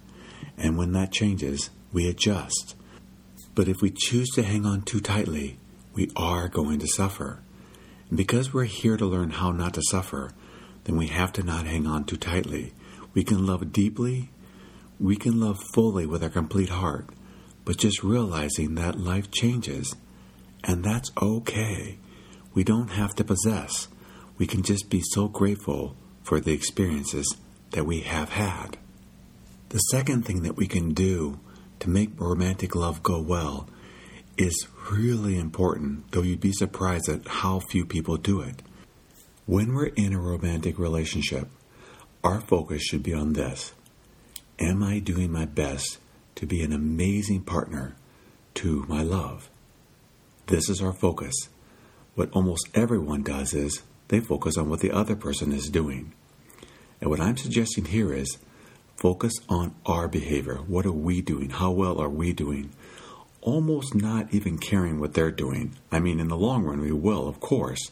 and 0.56 0.76
when 0.76 0.92
that 0.92 1.12
changes, 1.12 1.70
we 1.92 2.08
adjust. 2.08 2.74
But 3.54 3.68
if 3.68 3.80
we 3.80 3.90
choose 3.90 4.28
to 4.30 4.42
hang 4.42 4.64
on 4.64 4.82
too 4.82 5.00
tightly, 5.00 5.58
we 5.94 6.10
are 6.16 6.48
going 6.48 6.78
to 6.80 6.86
suffer. 6.86 7.40
And 8.08 8.16
because 8.16 8.52
we're 8.52 8.64
here 8.64 8.96
to 8.96 9.06
learn 9.06 9.30
how 9.30 9.52
not 9.52 9.74
to 9.74 9.82
suffer, 9.90 10.30
then 10.84 10.96
we 10.96 11.08
have 11.08 11.32
to 11.34 11.42
not 11.42 11.66
hang 11.66 11.86
on 11.86 12.04
too 12.04 12.16
tightly. 12.16 12.72
We 13.14 13.24
can 13.24 13.46
love 13.46 13.72
deeply, 13.72 14.30
we 15.00 15.16
can 15.16 15.40
love 15.40 15.58
fully 15.74 16.06
with 16.06 16.22
our 16.22 16.28
complete 16.28 16.68
heart, 16.68 17.08
but 17.64 17.78
just 17.78 18.02
realizing 18.02 18.74
that 18.74 18.98
life 18.98 19.30
changes, 19.30 19.94
and 20.64 20.84
that's 20.84 21.10
okay. 21.20 21.98
We 22.54 22.64
don't 22.64 22.88
have 22.88 23.14
to 23.16 23.24
possess 23.24 23.88
we 24.38 24.46
can 24.46 24.62
just 24.62 24.88
be 24.88 25.02
so 25.02 25.28
grateful 25.28 25.96
for 26.22 26.40
the 26.40 26.52
experiences 26.52 27.36
that 27.72 27.84
we 27.84 28.00
have 28.00 28.30
had. 28.30 28.78
The 29.70 29.78
second 29.78 30.24
thing 30.24 30.42
that 30.42 30.56
we 30.56 30.66
can 30.66 30.94
do 30.94 31.40
to 31.80 31.90
make 31.90 32.20
romantic 32.20 32.74
love 32.74 33.02
go 33.02 33.20
well 33.20 33.68
is 34.36 34.68
really 34.90 35.38
important, 35.38 36.10
though 36.12 36.22
you'd 36.22 36.40
be 36.40 36.52
surprised 36.52 37.08
at 37.08 37.26
how 37.26 37.58
few 37.58 37.84
people 37.84 38.16
do 38.16 38.40
it. 38.40 38.62
When 39.46 39.74
we're 39.74 39.86
in 39.86 40.12
a 40.12 40.20
romantic 40.20 40.78
relationship, 40.78 41.48
our 42.22 42.40
focus 42.40 42.82
should 42.82 43.02
be 43.02 43.14
on 43.14 43.32
this 43.32 43.72
Am 44.60 44.82
I 44.82 44.98
doing 44.98 45.30
my 45.30 45.44
best 45.44 45.98
to 46.34 46.46
be 46.46 46.62
an 46.62 46.72
amazing 46.72 47.42
partner 47.42 47.96
to 48.54 48.84
my 48.88 49.02
love? 49.02 49.50
This 50.46 50.68
is 50.68 50.82
our 50.82 50.92
focus. 50.92 51.34
What 52.14 52.30
almost 52.32 52.68
everyone 52.74 53.22
does 53.22 53.54
is 53.54 53.82
they 54.08 54.20
focus 54.20 54.56
on 54.56 54.68
what 54.68 54.80
the 54.80 54.90
other 54.90 55.14
person 55.14 55.52
is 55.52 55.68
doing. 55.68 56.12
And 57.00 57.10
what 57.10 57.20
I'm 57.20 57.36
suggesting 57.36 57.84
here 57.84 58.12
is 58.12 58.38
focus 58.98 59.32
on 59.48 59.74
our 59.86 60.08
behavior. 60.08 60.56
What 60.56 60.84
are 60.84 60.92
we 60.92 61.22
doing? 61.22 61.50
How 61.50 61.70
well 61.70 62.00
are 62.00 62.08
we 62.08 62.32
doing? 62.32 62.70
Almost 63.40 63.94
not 63.94 64.34
even 64.34 64.58
caring 64.58 64.98
what 64.98 65.14
they're 65.14 65.30
doing. 65.30 65.76
I 65.92 66.00
mean, 66.00 66.18
in 66.18 66.28
the 66.28 66.36
long 66.36 66.64
run, 66.64 66.80
we 66.80 66.90
will, 66.92 67.28
of 67.28 67.38
course. 67.38 67.90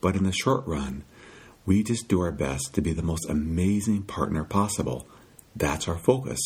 But 0.00 0.16
in 0.16 0.24
the 0.24 0.32
short 0.32 0.66
run, 0.66 1.04
we 1.66 1.82
just 1.82 2.08
do 2.08 2.20
our 2.22 2.32
best 2.32 2.74
to 2.74 2.80
be 2.80 2.92
the 2.92 3.02
most 3.02 3.28
amazing 3.28 4.04
partner 4.04 4.42
possible. 4.42 5.06
That's 5.54 5.86
our 5.86 5.98
focus. 5.98 6.40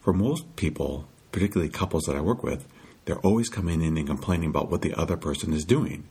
For 0.00 0.12
most 0.12 0.54
people, 0.54 1.08
particularly 1.32 1.70
couples 1.70 2.04
that 2.04 2.16
I 2.16 2.20
work 2.20 2.44
with, 2.44 2.66
they're 3.04 3.18
always 3.18 3.48
coming 3.48 3.82
in 3.82 3.96
and 3.96 4.06
complaining 4.06 4.50
about 4.50 4.70
what 4.70 4.82
the 4.82 4.94
other 4.94 5.16
person 5.16 5.52
is 5.52 5.64
doing. 5.64 6.08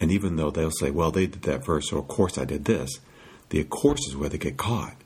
And 0.00 0.10
even 0.10 0.34
though 0.34 0.50
they'll 0.50 0.72
say, 0.72 0.90
well, 0.90 1.12
they 1.12 1.26
did 1.26 1.42
that 1.42 1.64
first, 1.64 1.90
so 1.90 1.98
of 1.98 2.08
course 2.08 2.36
I 2.36 2.44
did 2.44 2.64
this, 2.64 2.90
the 3.50 3.60
of 3.60 3.70
course 3.70 4.00
is 4.08 4.16
where 4.16 4.28
they 4.28 4.38
get 4.38 4.56
caught. 4.56 4.96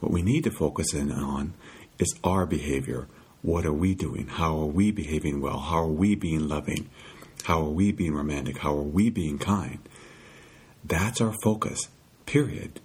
What 0.00 0.12
we 0.12 0.22
need 0.22 0.44
to 0.44 0.50
focus 0.50 0.92
in 0.94 1.10
on 1.10 1.54
is 1.98 2.14
our 2.22 2.46
behavior. 2.46 3.08
What 3.42 3.64
are 3.64 3.72
we 3.72 3.94
doing? 3.94 4.26
How 4.26 4.58
are 4.58 4.66
we 4.66 4.90
behaving 4.90 5.40
well? 5.40 5.58
How 5.58 5.84
are 5.84 5.86
we 5.86 6.14
being 6.14 6.48
loving? 6.48 6.90
How 7.44 7.60
are 7.60 7.70
we 7.70 7.92
being 7.92 8.14
romantic? 8.14 8.58
How 8.58 8.76
are 8.76 8.82
we 8.82 9.08
being 9.08 9.38
kind? 9.38 9.78
That's 10.84 11.20
our 11.20 11.34
focus, 11.42 11.88
period. 12.26 12.80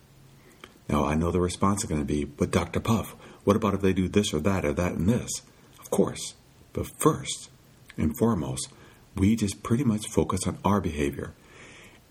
Now, 0.87 1.05
I 1.05 1.15
know 1.15 1.31
the 1.31 1.41
response 1.41 1.83
is 1.83 1.89
going 1.89 2.01
to 2.01 2.05
be, 2.05 2.25
but 2.25 2.51
Dr. 2.51 2.79
Puff, 2.79 3.15
what 3.43 3.55
about 3.55 3.73
if 3.73 3.81
they 3.81 3.93
do 3.93 4.07
this 4.07 4.33
or 4.33 4.39
that 4.39 4.65
or 4.65 4.73
that 4.73 4.93
and 4.93 5.09
this? 5.09 5.41
Of 5.79 5.89
course. 5.89 6.35
But 6.73 6.87
first 6.99 7.49
and 7.97 8.17
foremost, 8.17 8.69
we 9.15 9.35
just 9.35 9.63
pretty 9.63 9.83
much 9.83 10.07
focus 10.07 10.47
on 10.47 10.57
our 10.63 10.79
behavior. 10.79 11.33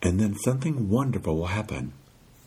And 0.03 0.19
then 0.19 0.35
something 0.35 0.89
wonderful 0.89 1.37
will 1.37 1.47
happen. 1.47 1.93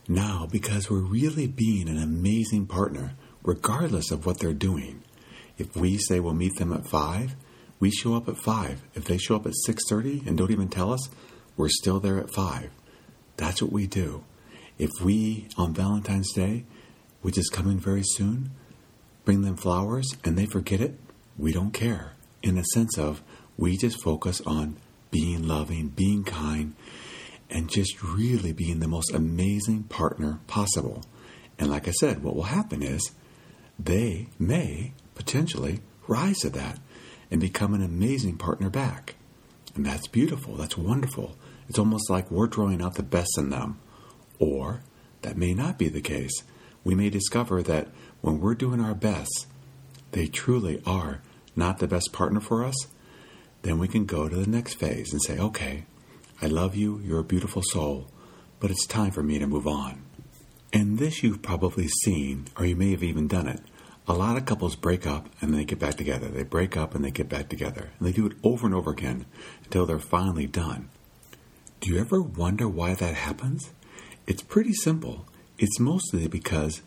Now, 0.07 0.47
because 0.51 0.89
we're 0.89 0.99
really 0.99 1.47
being 1.47 1.87
an 1.87 1.97
amazing 1.97 2.67
partner, 2.67 3.13
regardless 3.41 4.11
of 4.11 4.25
what 4.25 4.39
they're 4.39 4.53
doing. 4.53 5.03
If 5.57 5.75
we 5.75 5.97
say 5.97 6.19
we'll 6.19 6.33
meet 6.33 6.55
them 6.57 6.73
at 6.73 6.87
5, 6.87 7.35
we 7.79 7.89
show 7.91 8.15
up 8.15 8.27
at 8.27 8.37
5. 8.37 8.81
If 8.95 9.05
they 9.05 9.17
show 9.17 9.35
up 9.35 9.45
at 9.45 9.53
6:30 9.65 10.27
and 10.27 10.37
don't 10.37 10.51
even 10.51 10.67
tell 10.67 10.91
us, 10.91 11.09
we're 11.55 11.69
still 11.69 11.99
there 11.99 12.19
at 12.19 12.33
5. 12.33 12.69
That's 13.37 13.61
what 13.61 13.71
we 13.71 13.87
do. 13.87 14.23
If 14.77 14.89
we 15.01 15.47
on 15.57 15.73
Valentine's 15.73 16.33
Day, 16.33 16.65
which 17.21 17.37
is 17.37 17.49
coming 17.49 17.79
very 17.79 18.03
soon, 18.03 18.51
bring 19.23 19.41
them 19.41 19.55
flowers 19.55 20.07
and 20.23 20.37
they 20.37 20.45
forget 20.45 20.81
it, 20.81 20.99
we 21.37 21.53
don't 21.53 21.71
care. 21.71 22.13
In 22.41 22.57
a 22.57 22.63
sense 22.73 22.97
of 22.97 23.21
we 23.57 23.77
just 23.77 24.01
focus 24.01 24.41
on 24.45 24.77
being 25.11 25.47
loving, 25.47 25.89
being 25.89 26.23
kind, 26.23 26.75
and 27.53 27.69
just 27.69 28.01
really 28.01 28.51
being 28.51 28.79
the 28.79 28.87
most 28.87 29.13
amazing 29.13 29.83
partner 29.83 30.39
possible. 30.47 31.05
And 31.59 31.69
like 31.69 31.87
I 31.87 31.91
said, 31.91 32.23
what 32.23 32.35
will 32.35 32.43
happen 32.43 32.81
is 32.81 33.11
they 33.77 34.27
may 34.39 34.93
potentially 35.13 35.81
rise 36.07 36.39
to 36.39 36.49
that 36.49 36.79
and 37.29 37.39
become 37.39 37.75
an 37.75 37.83
amazing 37.83 38.37
partner 38.37 38.71
back. 38.71 39.15
And 39.75 39.85
that's 39.85 40.07
beautiful. 40.07 40.55
That's 40.55 40.77
wonderful. 40.77 41.37
It's 41.69 41.79
almost 41.79 42.09
like 42.09 42.31
we're 42.31 42.47
drawing 42.47 42.81
out 42.81 42.95
the 42.95 43.03
best 43.03 43.37
in 43.37 43.51
them. 43.51 43.79
Or 44.39 44.81
that 45.21 45.37
may 45.37 45.53
not 45.53 45.77
be 45.77 45.89
the 45.89 46.01
case. 46.01 46.43
We 46.83 46.95
may 46.95 47.09
discover 47.11 47.61
that 47.63 47.87
when 48.21 48.39
we're 48.39 48.55
doing 48.55 48.81
our 48.81 48.95
best, 48.95 49.47
they 50.11 50.25
truly 50.25 50.81
are 50.85 51.21
not 51.55 51.77
the 51.77 51.87
best 51.87 52.11
partner 52.11 52.39
for 52.39 52.63
us. 52.63 52.75
Then 53.61 53.77
we 53.77 53.87
can 53.87 54.05
go 54.05 54.27
to 54.27 54.35
the 54.35 54.49
next 54.49 54.73
phase 54.73 55.13
and 55.13 55.21
say, 55.21 55.37
okay, 55.37 55.85
I 56.43 56.47
love 56.47 56.75
you, 56.75 56.99
you're 56.99 57.21
a 57.21 57.23
beautiful 57.23 57.61
soul, 57.63 58.09
but 58.59 58.69
it's 58.69 58.85
time 58.85 59.11
for 59.11 59.23
me 59.23 59.39
to 59.39 59.47
move 59.47 59.65
on. 59.65 60.03
And 60.73 60.99
this 60.99 61.23
you've 61.23 61.41
probably 61.41 61.87
seen, 61.87 62.47
or 62.57 62.65
you 62.65 62.75
may 62.75 62.91
have 62.91 63.01
even 63.01 63.29
done 63.29 63.47
it. 63.47 63.61
A 64.09 64.13
lot 64.13 64.35
of 64.35 64.45
couples 64.45 64.75
break 64.75 65.07
up 65.07 65.29
and 65.39 65.53
they 65.53 65.63
get 65.63 65.79
back 65.79 65.95
together. 65.95 66.27
They 66.27 66.43
break 66.43 66.75
up 66.75 66.95
and 66.95 67.05
they 67.05 67.11
get 67.11 67.29
back 67.29 67.47
together. 67.47 67.91
And 67.97 68.05
they 68.05 68.11
do 68.11 68.25
it 68.25 68.33
over 68.43 68.65
and 68.65 68.75
over 68.75 68.91
again 68.91 69.25
until 69.63 69.85
they're 69.85 69.99
finally 69.99 70.45
done. 70.45 70.89
Do 71.79 71.89
you 71.89 71.97
ever 71.97 72.21
wonder 72.21 72.67
why 72.67 72.93
that 72.93 73.15
happens? 73.15 73.71
It's 74.27 74.43
pretty 74.43 74.73
simple. 74.73 75.25
It's 75.57 75.79
mostly 75.79 76.27
because 76.27 76.81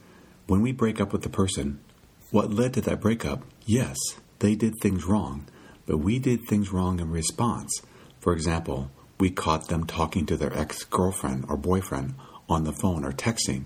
when 0.49 0.61
we 0.61 0.73
break 0.73 1.01
up 1.01 1.15
with 1.15 1.23
the 1.23 1.31
person, 1.31 1.81
what 2.31 2.53
led 2.53 2.75
to 2.75 2.83
that 2.83 3.01
breakup, 3.01 3.43
yes, 3.65 3.97
they 4.41 4.55
did 4.55 4.75
things 4.83 5.07
wrong, 5.07 5.47
but 5.87 5.97
we 5.97 6.19
did 6.19 6.47
things 6.47 6.75
wrong 6.75 7.01
in 7.01 7.11
response. 7.11 7.81
For 8.21 8.35
example, 8.35 8.91
we 9.19 9.31
caught 9.31 9.69
them 9.69 9.85
talking 9.85 10.27
to 10.27 10.37
their 10.37 10.57
ex 10.57 10.85
girlfriend 10.85 11.47
or 11.49 11.57
boyfriend 11.57 12.15
on 12.49 12.65
the 12.65 12.73
phone 12.73 13.05
or 13.05 13.13
texting. 13.13 13.65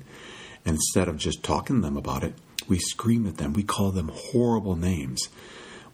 Instead 0.64 1.08
of 1.08 1.16
just 1.16 1.42
talking 1.42 1.76
to 1.76 1.82
them 1.82 1.96
about 1.96 2.22
it, 2.22 2.34
we 2.68 2.78
screamed 2.78 3.26
at 3.26 3.36
them. 3.38 3.52
We 3.52 3.62
called 3.62 3.94
them 3.94 4.10
horrible 4.12 4.76
names. 4.76 5.28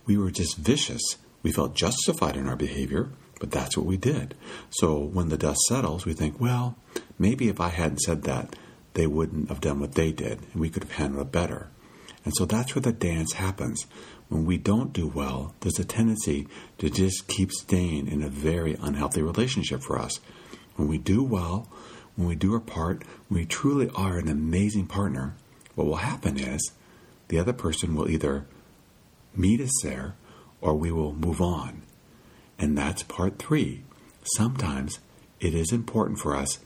We 0.05 0.17
were 0.17 0.31
just 0.31 0.57
vicious. 0.57 1.17
We 1.43 1.53
felt 1.53 1.75
justified 1.75 2.37
in 2.37 2.49
our 2.49 2.57
behavior, 2.57 3.11
but 3.41 3.51
that's 3.51 3.77
what 3.77 3.87
we 3.87 3.97
did. 3.97 4.35
So 4.71 4.99
when 4.99 5.29
the 5.29 5.39
dust 5.39 5.61
settles, 5.69 6.05
we 6.05 6.13
think, 6.13 6.41
well, 6.41 6.77
maybe 7.19 7.49
if 7.49 7.61
I 7.61 7.69
hadn't 7.69 8.01
said 8.01 8.23
that, 8.23 8.57
they 8.95 9.07
wouldn't 9.07 9.49
have 9.49 9.61
done 9.61 9.81
what 9.81 9.95
they 9.95 10.11
did, 10.13 10.41
and 10.53 10.61
we 10.61 10.71
could 10.71 10.83
have 10.83 10.93
handled 10.93 11.27
it 11.27 11.33
better. 11.33 11.69
And 12.27 12.35
so 12.35 12.45
that's 12.45 12.75
where 12.75 12.83
the 12.83 12.93
dance 12.93 13.35
happens. 13.35 13.87
When 14.29 14.45
we 14.45 14.59
don't 14.59 14.93
do 14.93 15.07
well, 15.07 15.55
there's 15.61 15.79
a 15.79 15.85
tendency 15.85 16.49
to 16.79 16.91
just 16.91 17.29
keep 17.29 17.53
staying 17.53 18.09
in 18.09 18.25
a 18.25 18.29
very 18.29 18.77
unhealthy 18.83 19.23
relationship 19.23 19.81
for 19.81 19.97
us. 19.97 20.19
When 20.75 20.89
we 20.89 20.99
do 20.99 21.23
well, 21.23 21.69
when 22.17 22.27
we 22.27 22.35
do 22.35 22.53
our 22.53 22.61
part, 22.61 23.05
when 23.29 23.41
we 23.41 23.47
truly 23.47 23.89
are 23.95 24.19
an 24.19 24.29
amazing 24.29 24.89
partner, 24.89 25.37
what 25.77 25.87
will 25.87 25.97
happen 25.97 26.37
is 26.37 26.73
the 27.29 27.39
other 27.39 27.53
person 27.53 27.95
will 27.95 28.11
either 28.11 28.45
meet 29.37 29.61
us 29.61 29.71
there 29.85 30.17
or 30.61 30.75
we 30.75 30.91
will 30.91 31.15
move 31.15 31.41
on. 31.41 31.83
And 32.59 32.77
that's 32.77 33.05
part 33.05 33.39
three. 33.39 33.85
Sometimes 34.35 34.99
it 35.39 35.55
is 35.55 35.71
important 35.71 36.19
for 36.19 36.35
us 36.35 36.59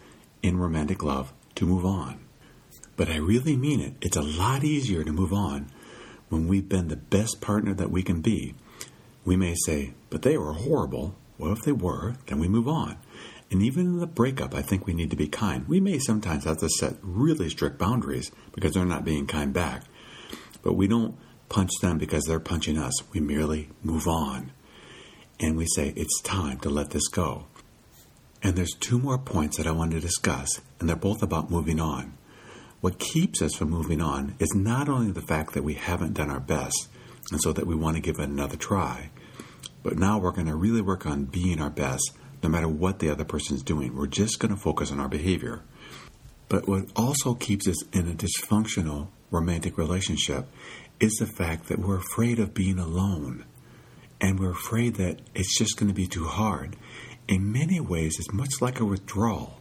in 0.43 0.57
romantic 0.57 1.02
love 1.02 1.35
to 1.57 1.67
move 1.67 1.85
on. 1.85 2.21
But 3.00 3.09
I 3.09 3.16
really 3.16 3.57
mean 3.57 3.80
it. 3.80 3.95
It's 4.02 4.19
a 4.19 4.21
lot 4.21 4.62
easier 4.62 5.04
to 5.04 5.11
move 5.11 5.33
on 5.33 5.73
when 6.28 6.47
we've 6.47 6.69
been 6.69 6.88
the 6.88 6.97
best 6.97 7.40
partner 7.40 7.73
that 7.73 7.90
we 7.90 8.02
can 8.02 8.21
be. 8.21 8.54
We 9.25 9.37
may 9.37 9.54
say, 9.64 9.95
but 10.11 10.21
they 10.21 10.37
were 10.37 10.52
horrible. 10.52 11.14
Well, 11.38 11.50
if 11.50 11.62
they 11.62 11.73
were, 11.73 12.16
then 12.26 12.38
we 12.40 12.47
move 12.47 12.69
on. 12.69 12.99
And 13.50 13.62
even 13.62 13.87
in 13.87 14.00
the 14.00 14.07
breakup, 14.07 14.54
I 14.54 14.61
think 14.61 14.87
we 14.87 14.92
need 14.92 15.09
to 15.09 15.16
be 15.16 15.28
kind. 15.28 15.66
We 15.66 15.80
may 15.80 15.99
sometimes 15.99 16.45
have 16.45 16.59
to 16.59 16.69
set 16.69 16.97
really 17.00 17.49
strict 17.49 17.78
boundaries 17.78 18.33
because 18.52 18.75
they're 18.75 18.85
not 18.85 19.07
being 19.07 19.26
kind 19.26 19.54
back. 19.54 19.85
But 20.62 20.75
we 20.75 20.87
don't 20.87 21.16
punch 21.49 21.71
them 21.80 21.97
because 21.97 22.25
they're 22.25 22.38
punching 22.38 22.76
us. 22.76 22.92
We 23.14 23.21
merely 23.21 23.71
move 23.83 24.07
on. 24.09 24.52
And 25.40 25.57
we 25.57 25.64
say, 25.75 25.95
it's 25.97 26.21
time 26.21 26.61
to 26.61 26.69
let 26.69 26.90
this 26.90 27.09
go. 27.09 27.47
And 28.42 28.57
there's 28.57 28.76
two 28.78 28.99
more 28.99 29.16
points 29.16 29.57
that 29.57 29.66
I 29.66 29.73
want 29.73 29.92
to 29.92 30.00
discuss, 30.00 30.61
and 30.78 30.87
they're 30.87 30.97
both 30.97 31.23
about 31.23 31.50
moving 31.50 31.80
on. 31.80 32.19
What 32.81 32.99
keeps 32.99 33.43
us 33.43 33.55
from 33.55 33.71
moving 33.71 34.01
on 34.01 34.37
is 34.39 34.55
not 34.55 34.89
only 34.89 35.13
the 35.13 35.21
fact 35.21 35.53
that 35.53 35.65
we 35.65 35.75
haven't 35.75 36.15
done 36.15 36.31
our 36.31 36.41
best, 36.41 36.89
and 37.31 37.41
so 37.41 37.53
that 37.53 37.67
we 37.67 37.75
want 37.75 37.97
to 37.97 38.03
give 38.03 38.19
it 38.19 38.29
another 38.29 38.57
try, 38.57 39.11
but 39.83 39.99
now 39.99 40.19
we're 40.19 40.33
going 40.33 40.47
to 40.47 40.57
really 40.57 40.81
work 40.81 41.05
on 41.07 41.25
being 41.25 41.61
our 41.61 41.71
best 41.71 42.13
no 42.43 42.49
matter 42.49 42.69
what 42.69 42.99
the 42.99 43.11
other 43.11 43.25
person's 43.25 43.63
doing. 43.63 43.95
We're 43.95 44.07
just 44.07 44.39
going 44.39 44.55
to 44.55 44.61
focus 44.61 44.91
on 44.91 44.99
our 44.99 45.09
behavior. 45.09 45.63
But 46.49 46.67
what 46.67 46.87
also 46.97 47.35
keeps 47.35 47.69
us 47.69 47.87
in 47.93 48.09
a 48.09 48.15
dysfunctional 48.15 49.09
romantic 49.31 49.77
relationship 49.77 50.47
is 50.99 51.13
the 51.15 51.27
fact 51.27 51.69
that 51.69 51.79
we're 51.79 51.99
afraid 51.99 52.39
of 52.39 52.55
being 52.55 52.79
alone. 52.79 53.45
And 54.21 54.41
we're 54.41 54.53
afraid 54.53 54.97
that 54.97 55.21
it's 55.35 55.57
just 55.57 55.77
going 55.77 55.89
to 55.89 55.95
be 55.95 56.07
too 56.07 56.27
hard. 56.27 56.77
In 57.29 57.53
many 57.53 57.79
ways, 57.79 58.17
it's 58.19 58.33
much 58.33 58.61
like 58.61 58.81
a 58.81 58.85
withdrawal, 58.85 59.61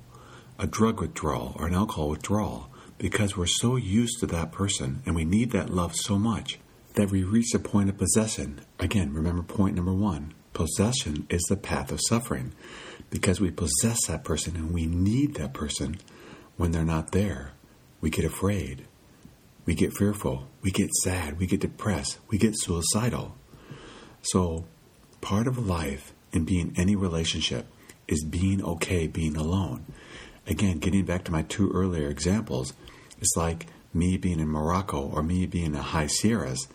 a 0.58 0.68
drug 0.68 1.02
withdrawal 1.02 1.56
or 1.60 1.68
an 1.68 1.76
alcohol 1.76 2.10
withdrawal, 2.10 2.70
because 3.00 3.36
we're 3.36 3.48
so 3.48 3.78
used 3.78 4.20
to 4.20 4.28
that 4.28 4.52
person 4.52 5.02
and 5.06 5.16
we 5.16 5.26
need 5.26 5.52
that 5.52 5.72
love 5.72 5.96
so 5.96 6.20
much 6.20 6.60
that 6.94 7.10
we 7.10 7.24
reach 7.24 7.54
a 7.56 7.60
point 7.60 7.90
of 7.90 7.98
possession. 7.98 8.62
Again, 8.78 9.14
remember 9.14 9.42
point 9.42 9.76
number 9.76 9.94
one 9.94 10.34
possession 10.54 11.26
is 11.30 11.42
the 11.44 11.56
path 11.56 11.92
of 11.92 12.02
suffering 12.08 12.52
because 13.10 13.40
we 13.40 13.50
possess 13.50 14.06
that 14.08 14.24
person 14.24 14.56
and 14.56 14.74
we 14.74 14.86
need 14.86 15.36
that 15.36 15.54
person 15.54 15.98
when 16.58 16.72
they're 16.72 16.84
not 16.84 17.12
there. 17.12 17.54
We 18.02 18.10
get 18.10 18.26
afraid. 18.26 18.86
We 19.66 19.76
get 19.76 19.94
fearful. 19.94 20.48
We 20.62 20.72
get 20.72 20.94
sad. 21.04 21.40
We 21.40 21.48
get 21.48 21.62
depressed. 21.62 22.20
We 22.30 22.38
get 22.38 22.56
suicidal. 22.58 23.36
So, 24.22 24.66
part 25.22 25.48
of 25.48 25.68
life 25.68 26.14
in 26.34 26.44
being 26.44 26.74
any 26.76 26.96
relationship 26.96 27.68
is 28.08 28.24
being 28.24 28.64
okay 28.64 29.08
being 29.08 29.38
alone. 29.38 29.86
Again, 30.50 30.80
getting 30.80 31.06
back 31.06 31.24
to 31.26 31.32
my 31.32 31.44
two 31.44 31.70
earlier 31.72 32.10
examples, 32.10 32.74
it's 33.20 33.38
like 33.38 33.68
me 33.94 34.18
being 34.18 34.40
in 34.40 34.48
Morocco 34.48 35.00
or 35.00 35.22
me 35.22 35.46
being 35.46 35.68
in 35.68 35.72
the 35.74 35.82
high 35.82 36.08
Sierras. 36.08 36.68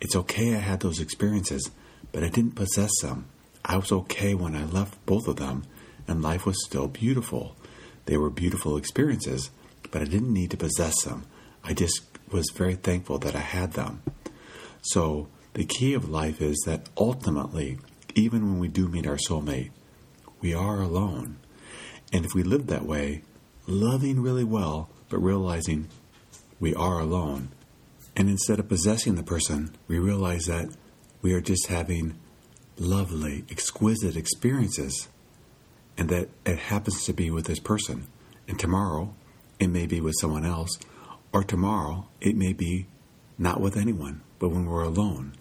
It's 0.00 0.14
okay 0.14 0.54
I 0.54 0.58
had 0.58 0.78
those 0.80 1.00
experiences, 1.00 1.68
but 2.12 2.22
I 2.22 2.28
didn't 2.28 2.54
possess 2.54 2.92
them. 3.02 3.26
I 3.64 3.76
was 3.76 3.90
okay 3.90 4.34
when 4.34 4.54
I 4.54 4.64
left 4.64 5.04
both 5.04 5.26
of 5.26 5.34
them, 5.34 5.64
and 6.06 6.22
life 6.22 6.46
was 6.46 6.64
still 6.64 6.86
beautiful. 6.86 7.56
They 8.04 8.16
were 8.16 8.30
beautiful 8.30 8.76
experiences, 8.76 9.50
but 9.90 10.00
I 10.00 10.04
didn't 10.04 10.32
need 10.32 10.52
to 10.52 10.56
possess 10.56 11.02
them. 11.02 11.26
I 11.64 11.74
just 11.74 12.02
was 12.30 12.50
very 12.54 12.76
thankful 12.76 13.18
that 13.18 13.34
I 13.34 13.40
had 13.40 13.72
them. 13.72 14.00
So, 14.80 15.26
the 15.54 15.64
key 15.64 15.92
of 15.92 16.08
life 16.08 16.40
is 16.40 16.56
that 16.66 16.88
ultimately, 16.96 17.78
even 18.14 18.42
when 18.46 18.60
we 18.60 18.68
do 18.68 18.86
meet 18.86 19.08
our 19.08 19.16
soulmate, 19.16 19.70
we 20.40 20.54
are 20.54 20.80
alone. 20.80 21.38
And 22.12 22.24
if 22.24 22.34
we 22.34 22.42
live 22.42 22.66
that 22.66 22.86
way, 22.86 23.22
loving 23.66 24.20
really 24.20 24.44
well, 24.44 24.88
but 25.08 25.18
realizing 25.18 25.88
we 26.58 26.74
are 26.74 27.00
alone, 27.00 27.50
and 28.16 28.28
instead 28.28 28.58
of 28.58 28.68
possessing 28.68 29.14
the 29.14 29.22
person, 29.22 29.76
we 29.86 29.98
realize 29.98 30.46
that 30.46 30.74
we 31.22 31.32
are 31.34 31.40
just 31.40 31.66
having 31.66 32.18
lovely, 32.76 33.44
exquisite 33.50 34.16
experiences, 34.16 35.08
and 35.96 36.08
that 36.08 36.28
it 36.46 36.58
happens 36.58 37.04
to 37.04 37.12
be 37.12 37.30
with 37.30 37.46
this 37.46 37.58
person. 37.58 38.06
And 38.46 38.58
tomorrow, 38.58 39.14
it 39.58 39.68
may 39.68 39.86
be 39.86 40.00
with 40.00 40.14
someone 40.20 40.44
else, 40.44 40.78
or 41.32 41.42
tomorrow, 41.42 42.08
it 42.20 42.36
may 42.36 42.52
be 42.52 42.86
not 43.36 43.60
with 43.60 43.76
anyone, 43.76 44.22
but 44.38 44.48
when 44.48 44.66
we're 44.66 44.82
alone. 44.82 45.34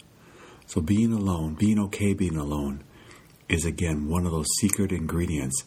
So, 0.66 0.82
being 0.82 1.14
alone, 1.14 1.56
being 1.56 1.80
okay 1.80 2.14
being 2.14 2.36
alone, 2.36 2.84
is 3.48 3.66
again 3.66 4.10
one 4.10 4.26
of 4.26 4.32
those 4.32 4.48
secret 4.60 4.92
ingredients 4.92 5.64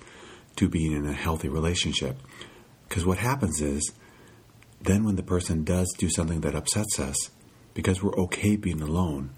to 0.57 0.69
being 0.69 0.93
in 0.93 1.07
a 1.07 1.13
healthy 1.13 1.49
relationship. 1.49 2.17
Because 2.89 3.07
what 3.07 3.19
happens 3.19 3.61
is, 3.61 3.93
then 4.81 5.05
when 5.05 5.17
the 5.17 5.23
person 5.23 5.65
does 5.65 5.93
do 5.99 6.09
something 6.09 6.41
that 6.41 6.55
upsets 6.55 6.99
us, 6.99 7.31
because 7.75 8.03
we're 8.03 8.17
okay 8.17 8.57
being 8.57 8.81
alone, 8.81 9.31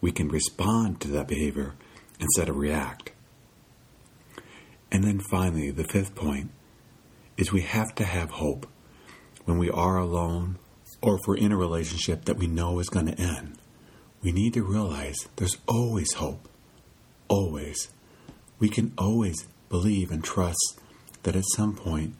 we 0.00 0.12
can 0.12 0.28
respond 0.28 1.00
to 1.00 1.08
that 1.08 1.28
behavior 1.28 1.74
instead 2.20 2.48
of 2.48 2.56
react. 2.56 3.12
And 4.90 5.04
then 5.04 5.20
finally, 5.20 5.70
the 5.70 5.84
fifth 5.84 6.14
point 6.14 6.50
is 7.36 7.52
we 7.52 7.62
have 7.62 7.94
to 7.96 8.04
have 8.04 8.30
hope 8.30 8.66
when 9.44 9.58
we 9.58 9.70
are 9.70 9.96
alone 9.96 10.58
or 11.00 11.16
if 11.16 11.20
we're 11.26 11.36
in 11.36 11.52
a 11.52 11.56
relationship 11.56 12.24
that 12.24 12.36
we 12.36 12.46
know 12.46 12.78
is 12.78 12.88
going 12.88 13.06
to 13.06 13.20
end. 13.20 13.56
We 14.22 14.32
need 14.32 14.54
to 14.54 14.64
realize 14.64 15.28
there's 15.36 15.58
always 15.68 16.14
hope. 16.14 16.48
Always. 17.28 17.88
We 18.58 18.68
can 18.68 18.92
always 18.98 19.46
believe 19.68 20.10
and 20.10 20.22
trust 20.22 20.80
that 21.22 21.36
at 21.36 21.44
some 21.54 21.74
point, 21.74 22.14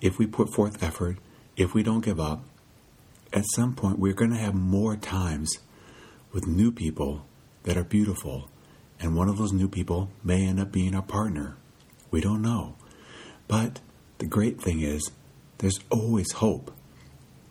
if 0.00 0.18
we 0.18 0.26
put 0.26 0.52
forth 0.52 0.82
effort, 0.82 1.18
if 1.56 1.74
we 1.74 1.82
don't 1.82 2.04
give 2.04 2.20
up, 2.20 2.44
at 3.32 3.44
some 3.54 3.74
point 3.74 3.98
we're 3.98 4.12
going 4.12 4.30
to 4.30 4.36
have 4.36 4.54
more 4.54 4.96
times 4.96 5.58
with 6.32 6.46
new 6.46 6.70
people 6.70 7.26
that 7.64 7.76
are 7.76 7.84
beautiful. 7.84 8.48
And 9.00 9.16
one 9.16 9.28
of 9.28 9.38
those 9.38 9.52
new 9.52 9.68
people 9.68 10.10
may 10.24 10.46
end 10.46 10.60
up 10.60 10.72
being 10.72 10.94
our 10.94 11.02
partner. 11.02 11.56
We 12.10 12.20
don't 12.20 12.42
know. 12.42 12.76
But 13.48 13.80
the 14.18 14.26
great 14.26 14.60
thing 14.60 14.80
is, 14.80 15.10
there's 15.58 15.80
always 15.90 16.32
hope. 16.32 16.72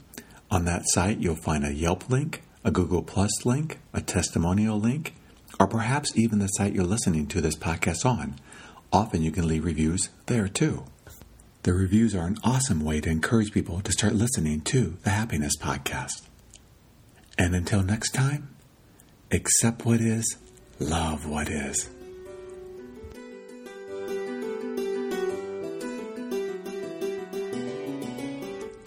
on 0.51 0.65
that 0.65 0.83
site 0.89 1.17
you'll 1.17 1.35
find 1.35 1.65
a 1.65 1.73
Yelp 1.73 2.07
link, 2.07 2.43
a 2.63 2.69
Google 2.69 3.01
Plus 3.01 3.47
link, 3.47 3.79
a 3.95 4.01
testimonial 4.01 4.79
link, 4.79 5.15
or 5.59 5.65
perhaps 5.65 6.15
even 6.15 6.37
the 6.37 6.49
site 6.49 6.75
you're 6.75 6.83
listening 6.83 7.25
to 7.29 7.41
this 7.41 7.57
podcast 7.57 8.05
on. 8.05 8.35
Often 8.93 9.23
you 9.23 9.31
can 9.31 9.47
leave 9.47 9.65
reviews 9.65 10.09
there 10.27 10.47
too. 10.47 10.83
The 11.63 11.73
reviews 11.73 12.13
are 12.13 12.27
an 12.27 12.37
awesome 12.43 12.85
way 12.85 13.01
to 13.01 13.09
encourage 13.09 13.51
people 13.51 13.81
to 13.81 13.91
start 13.91 14.13
listening 14.13 14.61
to 14.65 14.97
the 15.01 15.09
Happiness 15.09 15.57
Podcast. 15.59 16.27
And 17.37 17.55
until 17.55 17.83
next 17.83 18.11
time, 18.11 18.55
accept 19.31 19.85
what 19.85 20.01
is, 20.01 20.37
love 20.79 21.25
what 21.25 21.49
is. 21.49 21.89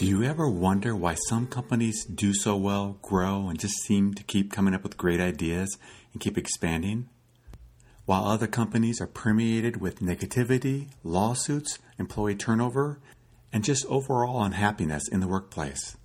Do 0.04 0.10
you 0.10 0.22
ever 0.22 0.50
wonder 0.50 0.94
why 0.94 1.14
some 1.14 1.46
companies 1.46 2.04
do 2.04 2.34
so 2.34 2.56
well, 2.56 2.98
grow, 3.00 3.48
and 3.48 3.58
just 3.58 3.82
seem 3.84 4.12
to 4.14 4.22
keep 4.22 4.52
coming 4.52 4.74
up 4.74 4.82
with 4.82 4.98
great 4.98 5.18
ideas 5.18 5.78
and 6.12 6.20
keep 6.20 6.36
expanding? 6.36 7.08
While 8.04 8.26
other 8.26 8.46
companies 8.46 9.00
are 9.00 9.06
permeated 9.06 9.80
with 9.80 10.00
negativity, 10.00 10.88
lawsuits, 11.02 11.78
employee 11.98 12.34
turnover, 12.34 13.00
and 13.50 13.64
just 13.64 13.86
overall 13.86 14.42
unhappiness 14.42 15.08
in 15.08 15.20
the 15.20 15.28
workplace. 15.28 15.96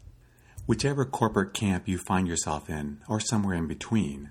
Whichever 0.70 1.04
corporate 1.04 1.56
camp 1.56 1.88
you 1.88 1.98
find 1.98 2.28
yourself 2.28 2.70
in, 2.70 3.00
or 3.08 3.20
somewhere 3.20 3.56
in 3.56 3.66
between, 3.66 4.30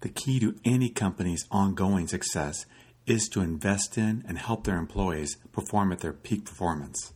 the 0.00 0.08
key 0.08 0.40
to 0.40 0.58
any 0.64 0.88
company's 0.88 1.44
ongoing 1.50 2.08
success 2.08 2.64
is 3.04 3.28
to 3.28 3.42
invest 3.42 3.98
in 3.98 4.24
and 4.26 4.38
help 4.38 4.64
their 4.64 4.78
employees 4.78 5.36
perform 5.52 5.92
at 5.92 6.00
their 6.00 6.14
peak 6.14 6.46
performance. 6.46 7.12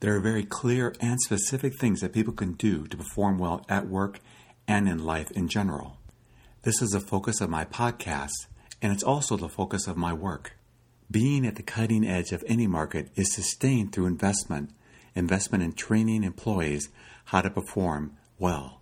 There 0.00 0.16
are 0.16 0.20
very 0.20 0.44
clear 0.44 0.94
and 0.98 1.20
specific 1.20 1.78
things 1.78 2.00
that 2.00 2.14
people 2.14 2.32
can 2.32 2.54
do 2.54 2.86
to 2.86 2.96
perform 2.96 3.36
well 3.36 3.66
at 3.68 3.86
work 3.86 4.20
and 4.66 4.88
in 4.88 5.04
life 5.04 5.30
in 5.32 5.46
general. 5.46 5.98
This 6.62 6.80
is 6.80 6.92
the 6.92 7.00
focus 7.00 7.42
of 7.42 7.50
my 7.50 7.66
podcast, 7.66 8.46
and 8.80 8.94
it's 8.94 9.04
also 9.04 9.36
the 9.36 9.50
focus 9.50 9.86
of 9.86 9.98
my 9.98 10.14
work. 10.14 10.56
Being 11.10 11.46
at 11.46 11.56
the 11.56 11.62
cutting 11.62 12.02
edge 12.02 12.32
of 12.32 12.42
any 12.46 12.66
market 12.66 13.10
is 13.14 13.34
sustained 13.34 13.92
through 13.92 14.06
investment, 14.06 14.70
investment 15.14 15.62
in 15.62 15.74
training 15.74 16.24
employees 16.24 16.88
how 17.26 17.40
to 17.40 17.50
perform 17.50 18.16
well. 18.38 18.80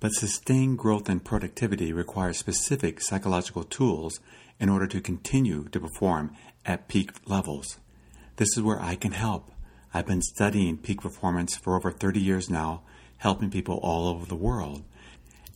But 0.00 0.12
sustained 0.12 0.78
growth 0.78 1.08
and 1.08 1.24
productivity 1.24 1.92
requires 1.92 2.38
specific 2.38 3.00
psychological 3.00 3.64
tools 3.64 4.20
in 4.60 4.68
order 4.68 4.86
to 4.86 5.00
continue 5.00 5.68
to 5.68 5.80
perform 5.80 6.32
at 6.64 6.88
peak 6.88 7.10
levels. 7.26 7.78
This 8.36 8.56
is 8.56 8.62
where 8.62 8.80
I 8.80 8.94
can 8.94 9.12
help. 9.12 9.50
I've 9.94 10.06
been 10.06 10.22
studying 10.22 10.76
peak 10.76 11.00
performance 11.00 11.56
for 11.56 11.76
over 11.76 11.90
30 11.90 12.20
years 12.20 12.50
now, 12.50 12.82
helping 13.18 13.50
people 13.50 13.80
all 13.82 14.08
over 14.08 14.26
the 14.26 14.34
world. 14.34 14.84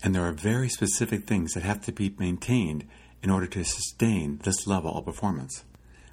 And 0.02 0.14
there 0.14 0.24
are 0.26 0.32
very 0.32 0.70
specific 0.70 1.24
things 1.24 1.52
that 1.52 1.62
have 1.62 1.82
to 1.82 1.92
be 1.92 2.14
maintained 2.18 2.88
in 3.22 3.28
order 3.28 3.46
to 3.48 3.64
sustain 3.64 4.40
this 4.44 4.66
level 4.66 4.96
of 4.96 5.04
performance. 5.04 5.64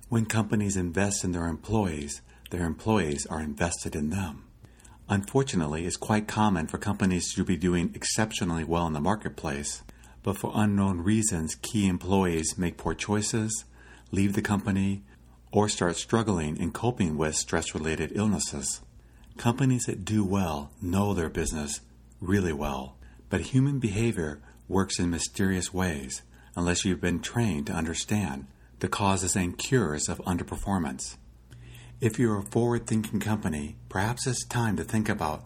When 0.10 0.26
companies 0.26 0.76
invest 0.76 1.24
in 1.24 1.32
their 1.32 1.48
employees, 1.48 2.22
their 2.50 2.66
employees 2.66 3.26
are 3.28 3.42
invested 3.42 3.96
in 3.96 4.10
them. 4.10 4.47
Unfortunately, 5.10 5.86
it's 5.86 5.96
quite 5.96 6.28
common 6.28 6.68
for 6.68 6.78
companies 6.78 7.34
to 7.34 7.46
be 7.46 7.56
doing 7.56 7.92
exceptionally 7.96 8.66
well 8.66 8.88
in 8.88 8.94
the 8.94 9.00
marketplace, 9.00 9.82
but 10.22 10.38
for 10.38 10.52
unknown 10.54 11.00
reasons, 11.00 11.56
key 11.56 11.88
employees 11.88 12.58
make 12.58 12.76
poor 12.76 12.94
choices, 12.94 13.64
leave 14.12 14.34
the 14.34 14.42
company, 14.42 15.04
or 15.52 15.70
start 15.70 15.96
struggling 15.96 16.58
in 16.58 16.72
coping 16.72 17.18
with 17.18 17.36
stress 17.36 17.74
related 17.74 18.12
illnesses. 18.16 18.82
Companies 19.38 19.84
that 19.84 20.04
do 20.04 20.26
well 20.26 20.72
know 20.82 21.14
their 21.14 21.30
business 21.30 21.80
really 22.20 22.52
well, 22.52 22.98
but 23.30 23.42
human 23.42 23.80
behavior 23.80 24.42
works 24.68 25.00
in 25.00 25.10
mysterious 25.10 25.74
ways 25.74 26.22
unless 26.58 26.84
you've 26.84 27.00
been 27.00 27.22
trained 27.22 27.68
to 27.68 27.74
understand 27.74 28.46
the 28.80 28.90
causes 28.90 29.38
and 29.38 29.58
cures 29.58 30.10
of 30.10 30.18
underperformance. 30.20 31.16
If 32.00 32.20
you're 32.20 32.38
a 32.38 32.52
forward 32.52 32.86
thinking 32.86 33.20
company, 33.20 33.76
perhaps 33.90 34.28
it's 34.28 34.46
time 34.46 34.78
to 34.78 34.84
think 34.84 35.10
about 35.10 35.46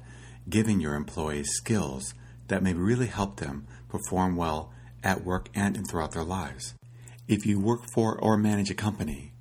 giving 0.50 0.82
your 0.82 0.96
employees 0.96 1.50
skills 1.52 2.14
that 2.50 2.62
may 2.62 2.74
really 2.74 3.08
help 3.08 3.38
them 3.38 3.68
perform 3.88 4.36
well 4.36 4.74
at 5.02 5.24
work 5.24 5.48
and 5.56 5.88
throughout 5.88 6.12
their 6.12 6.26
lives. 6.26 6.74
If 7.26 7.46
you 7.46 7.58
work 7.58 7.84
for 7.94 8.20
or 8.20 8.36
manage 8.36 8.70
a 8.70 8.74
company 8.74 9.32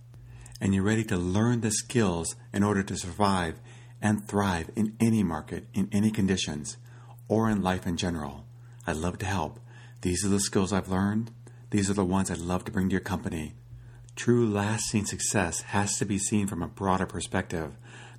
and 0.60 0.72
you're 0.72 0.84
ready 0.84 1.02
to 1.04 1.16
learn 1.16 1.62
the 1.62 1.72
skills 1.72 2.36
in 2.52 2.62
order 2.62 2.84
to 2.84 2.96
survive 2.96 3.58
and 4.00 4.28
thrive 4.28 4.70
in 4.76 4.94
any 5.00 5.24
market, 5.24 5.66
in 5.74 5.88
any 5.90 6.12
conditions, 6.12 6.76
or 7.26 7.50
in 7.50 7.60
life 7.60 7.88
in 7.88 7.96
general, 7.96 8.46
I'd 8.86 8.98
love 8.98 9.18
to 9.18 9.26
help. 9.26 9.58
These 10.02 10.24
are 10.24 10.28
the 10.28 10.38
skills 10.38 10.72
I've 10.72 10.88
learned. 10.88 11.32
These 11.70 11.90
are 11.90 11.94
the 11.94 12.04
ones 12.04 12.30
I'd 12.30 12.38
love 12.38 12.64
to 12.66 12.72
bring 12.72 12.88
to 12.88 12.92
your 12.92 13.00
company 13.00 13.54
True 14.20 14.44
lasting 14.46 15.06
success 15.06 15.62
has 15.62 15.96
to 15.96 16.04
be 16.04 16.18
seen 16.18 16.46
from 16.46 16.62
a 16.62 16.68
broader 16.68 17.06
perspective, 17.06 17.72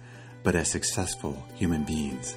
but 0.47 0.55
as 0.55 0.71
successful 0.71 1.37
human 1.57 1.83
beings. 1.83 2.37